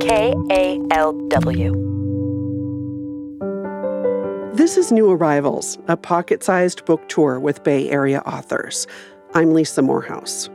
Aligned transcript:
KALW. 0.00 1.76
This 4.56 4.78
is 4.78 4.90
New 4.90 5.10
Arrivals, 5.10 5.78
a 5.88 5.96
pocket 5.96 6.42
sized 6.42 6.86
book 6.86 7.06
tour 7.10 7.38
with 7.38 7.62
Bay 7.64 7.90
Area 7.90 8.20
authors. 8.20 8.86
I'm 9.34 9.52
Lisa 9.52 9.82
Morehouse. 9.82 10.48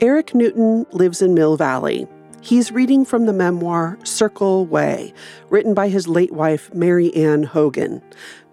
Eric 0.00 0.36
Newton 0.36 0.86
lives 0.92 1.20
in 1.20 1.34
Mill 1.34 1.56
Valley. 1.56 2.06
He's 2.42 2.70
reading 2.70 3.04
from 3.04 3.26
the 3.26 3.32
memoir 3.32 3.98
Circle 4.04 4.66
Way, 4.66 5.12
written 5.50 5.74
by 5.74 5.88
his 5.88 6.06
late 6.06 6.32
wife, 6.32 6.72
Mary 6.72 7.12
Ann 7.16 7.42
Hogan. 7.42 8.00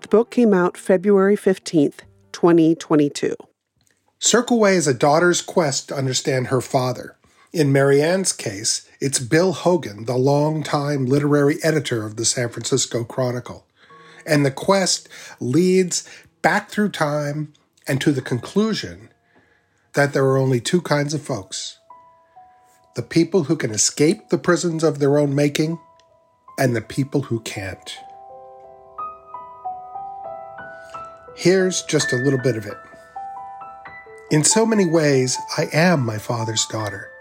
The 0.02 0.08
book 0.08 0.32
came 0.32 0.52
out 0.52 0.78
February 0.78 1.38
15th, 1.38 2.00
2022. 2.32 3.36
Circle 4.18 4.60
Way 4.60 4.78
is 4.78 4.88
a 4.88 4.96
daughter's 4.96 5.44
quest 5.44 5.90
to 5.90 5.96
understand 5.96 6.48
her 6.48 6.62
father. 6.62 7.18
In 7.54 7.74
Mary 7.74 8.02
Ann's 8.02 8.32
case, 8.32 8.88
it's 9.02 9.20
Bill 9.20 9.52
Hogan, 9.52 10.06
the 10.06 10.16
longtime 10.16 11.06
literary 11.06 11.58
editor 11.62 12.06
of 12.06 12.16
the 12.16 12.24
San 12.24 12.48
Francisco 12.48 13.04
Chronicle. 13.04 13.66
And 14.26 14.46
the 14.46 14.52
quest 14.52 15.10
leads 15.42 16.08
back 16.42 16.70
through 16.70 16.92
time 16.92 17.52
and 17.86 18.00
to 18.00 18.14
the 18.14 18.22
conclusion 18.22 19.10
that 19.96 20.14
there 20.14 20.24
are 20.24 20.38
only 20.38 20.62
two 20.62 20.82
kinds 20.82 21.14
of 21.14 21.22
folks 21.22 21.78
the 22.96 23.02
people 23.02 23.44
who 23.44 23.58
can 23.58 23.72
escape 23.72 24.30
the 24.30 24.38
prisons 24.38 24.82
of 24.82 25.00
their 25.00 25.18
own 25.18 25.36
making, 25.36 25.78
and 26.58 26.74
the 26.74 26.82
people 26.82 27.24
who 27.24 27.42
can't. 27.42 27.98
Here's 31.36 31.84
just 31.84 32.14
a 32.14 32.18
little 32.18 32.40
bit 32.40 32.56
of 32.56 32.66
it. 32.66 32.78
In 34.30 34.44
so 34.44 34.66
many 34.66 34.86
ways, 34.86 35.38
I 35.58 35.68
am 35.74 36.06
my 36.06 36.18
father's 36.18 36.66
daughter. 36.68 37.12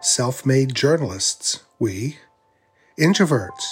Self 0.00 0.44
made 0.44 0.74
journalists, 0.74 1.62
we. 1.78 2.18
Introverts, 2.98 3.64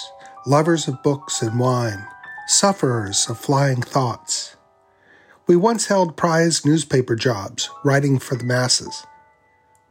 lovers 0.45 0.87
of 0.87 1.01
books 1.03 1.41
and 1.41 1.59
wine, 1.59 2.07
sufferers 2.47 3.29
of 3.29 3.39
flying 3.39 3.81
thoughts. 3.81 4.55
We 5.47 5.55
once 5.55 5.85
held 5.85 6.17
prized 6.17 6.65
newspaper 6.65 7.15
jobs, 7.15 7.69
writing 7.83 8.17
for 8.17 8.35
the 8.35 8.43
masses, 8.43 9.05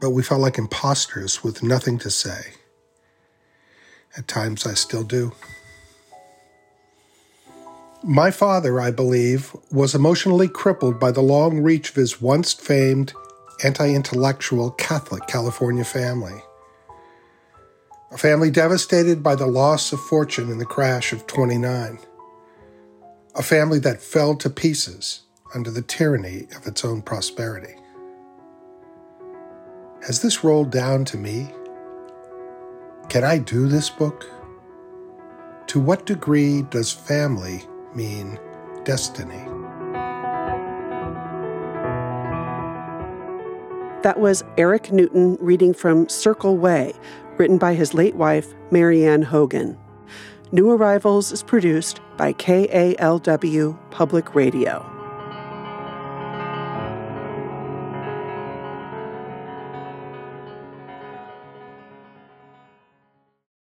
but 0.00 0.10
we 0.10 0.22
felt 0.22 0.40
like 0.40 0.58
imposters 0.58 1.44
with 1.44 1.62
nothing 1.62 1.98
to 1.98 2.10
say. 2.10 2.54
At 4.16 4.28
times 4.28 4.66
I 4.66 4.74
still 4.74 5.04
do. 5.04 5.32
My 8.02 8.30
father, 8.30 8.80
I 8.80 8.90
believe, 8.90 9.56
was 9.70 9.94
emotionally 9.94 10.48
crippled 10.48 11.00
by 11.00 11.10
the 11.10 11.22
long 11.22 11.60
reach 11.60 11.90
of 11.90 11.96
his 11.96 12.20
once 12.20 12.52
famed 12.52 13.14
anti 13.62 13.94
intellectual 13.94 14.70
Catholic 14.72 15.26
California 15.26 15.84
family. 15.84 16.42
A 18.10 18.18
family 18.18 18.50
devastated 18.50 19.22
by 19.22 19.34
the 19.34 19.46
loss 19.46 19.92
of 19.92 20.00
fortune 20.00 20.50
in 20.50 20.58
the 20.58 20.66
crash 20.66 21.12
of 21.12 21.26
29 21.26 21.98
a 23.36 23.42
family 23.42 23.80
that 23.80 24.00
fell 24.00 24.36
to 24.36 24.48
pieces 24.48 25.22
under 25.54 25.70
the 25.70 25.82
tyranny 25.82 26.46
of 26.56 26.66
its 26.66 26.84
own 26.84 27.02
prosperity. 27.02 27.74
Has 30.06 30.22
this 30.22 30.44
rolled 30.44 30.70
down 30.70 31.04
to 31.06 31.16
me? 31.16 31.50
Can 33.08 33.24
I 33.24 33.38
do 33.38 33.66
this 33.66 33.90
book? 33.90 34.24
To 35.68 35.80
what 35.80 36.06
degree 36.06 36.62
does 36.62 36.92
family 36.92 37.64
mean 37.94 38.38
destiny? 38.84 39.42
That 44.04 44.20
was 44.20 44.44
Eric 44.58 44.92
Newton 44.92 45.38
reading 45.40 45.72
from 45.72 46.10
Circle 46.10 46.58
Way, 46.58 46.92
written 47.38 47.56
by 47.56 47.72
his 47.72 47.94
late 47.94 48.16
wife, 48.16 48.52
Mary 48.70 49.06
Ann 49.06 49.22
Hogan. 49.22 49.78
New 50.52 50.70
Arrivals 50.70 51.32
is 51.32 51.42
produced 51.42 52.02
by 52.18 52.34
KALW 52.34 53.78
Public 53.90 54.34
Radio. 54.34 54.93